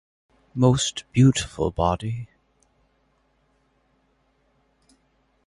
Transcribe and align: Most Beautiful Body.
Most 0.55 1.03
Beautiful 1.13 1.69
Body. 1.69 2.27